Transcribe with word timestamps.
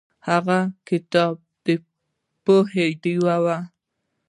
هغه 0.29 0.59
کتاب 0.89 1.35
د 1.65 1.67
پوهې 2.43 2.85
ډیوه 3.01 3.35
وه. 3.43 3.57